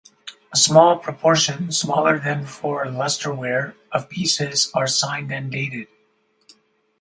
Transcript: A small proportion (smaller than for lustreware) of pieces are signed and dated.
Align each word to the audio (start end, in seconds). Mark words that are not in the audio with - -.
A 0.51 0.57
small 0.57 0.97
proportion 0.97 1.71
(smaller 1.71 2.17
than 2.17 2.43
for 2.47 2.85
lustreware) 2.87 3.75
of 3.91 4.09
pieces 4.09 4.71
are 4.73 4.87
signed 4.87 5.31
and 5.31 5.51
dated. 5.51 5.89